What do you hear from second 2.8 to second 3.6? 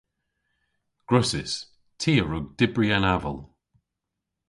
an aval.